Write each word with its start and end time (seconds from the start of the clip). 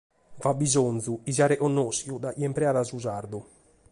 B’at 0.41 0.55
bisòngiu 0.61 1.15
chi 1.23 1.31
siat 1.35 1.51
reconnòschidu 1.51 2.15
dae 2.21 2.33
chie 2.37 2.47
impreat 2.49 2.77
su 2.89 2.97
sardu. 3.05 3.39